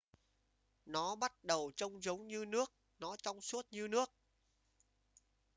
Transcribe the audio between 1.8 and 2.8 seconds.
giống như nước